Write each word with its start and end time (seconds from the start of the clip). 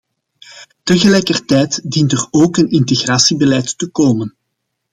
Tegelijkertijd 0.83 1.91
dient 1.91 2.11
er 2.11 2.27
ook 2.31 2.57
een 2.57 2.69
integratiebeleid 2.69 3.77
te 3.77 3.89
komen. 3.89 4.35